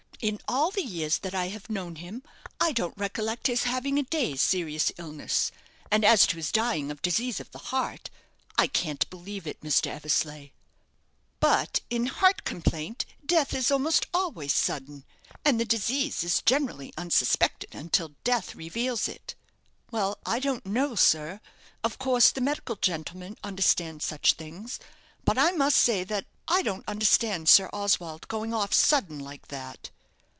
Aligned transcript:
In 0.23 0.39
all 0.47 0.69
the 0.69 0.83
years 0.83 1.17
that 1.17 1.33
I 1.33 1.47
have 1.47 1.67
known 1.67 1.95
him, 1.95 2.21
I 2.59 2.73
don't 2.73 2.95
recollect 2.95 3.47
his 3.47 3.63
having 3.63 3.97
a 3.97 4.03
day's 4.03 4.39
serious 4.39 4.91
illness. 4.99 5.51
And 5.89 6.05
as 6.05 6.27
to 6.27 6.35
his 6.35 6.51
dying 6.51 6.91
of 6.91 7.01
disease 7.01 7.39
of 7.39 7.49
the 7.49 7.57
heart, 7.73 8.11
I 8.55 8.67
can't 8.67 9.09
believe 9.09 9.47
it, 9.47 9.59
Mr. 9.61 9.87
Eversleigh." 9.89 10.49
"But 11.39 11.79
in 11.89 12.05
heart 12.05 12.43
complaint 12.43 13.07
death 13.25 13.51
is 13.55 13.71
almost 13.71 14.05
always 14.13 14.53
sudden, 14.53 15.05
and 15.43 15.59
the 15.59 15.65
disease 15.65 16.23
is 16.23 16.43
generally 16.43 16.93
unsuspected 16.97 17.73
until 17.73 18.13
death 18.23 18.53
reveals 18.53 19.07
it." 19.07 19.33
"Well, 19.89 20.19
I 20.23 20.37
don't 20.37 20.67
know, 20.67 20.93
sir. 20.93 21.41
Of 21.83 21.97
course 21.97 22.29
the 22.29 22.41
medical 22.41 22.75
gentlemen 22.75 23.37
understand 23.43 24.03
such 24.03 24.33
things; 24.33 24.79
but 25.25 25.39
I 25.39 25.49
must 25.53 25.77
say 25.79 26.03
that 26.03 26.27
I 26.47 26.61
don't 26.61 26.87
understand 26.87 27.49
Sir 27.49 27.71
Oswald 27.73 28.27
going 28.27 28.53
off 28.53 28.71
sudden 28.71 29.17
like 29.17 29.47
that." 29.47 29.89